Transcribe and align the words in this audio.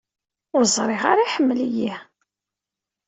Ur 0.55 0.63
ẓriɣ 0.75 1.01
ara 1.11 1.23
iḥemmel-iyi. 1.27 1.91